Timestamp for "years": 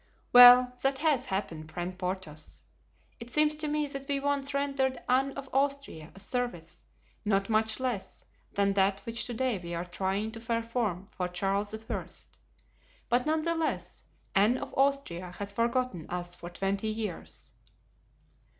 16.87-17.51